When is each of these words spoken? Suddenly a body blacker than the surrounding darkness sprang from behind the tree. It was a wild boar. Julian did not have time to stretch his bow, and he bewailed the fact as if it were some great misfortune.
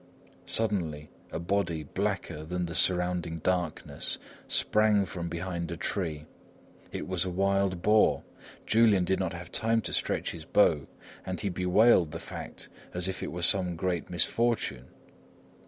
Suddenly 0.47 1.11
a 1.31 1.37
body 1.37 1.83
blacker 1.83 2.43
than 2.43 2.65
the 2.65 2.73
surrounding 2.73 3.37
darkness 3.37 4.17
sprang 4.47 5.05
from 5.05 5.29
behind 5.29 5.67
the 5.67 5.77
tree. 5.77 6.25
It 6.91 7.07
was 7.07 7.23
a 7.23 7.29
wild 7.29 7.83
boar. 7.83 8.23
Julian 8.65 9.05
did 9.05 9.19
not 9.19 9.33
have 9.33 9.51
time 9.51 9.79
to 9.81 9.93
stretch 9.93 10.31
his 10.31 10.43
bow, 10.43 10.87
and 11.23 11.39
he 11.39 11.49
bewailed 11.49 12.13
the 12.13 12.19
fact 12.19 12.67
as 12.95 13.07
if 13.07 13.21
it 13.21 13.31
were 13.31 13.43
some 13.43 13.75
great 13.75 14.09
misfortune. 14.09 14.87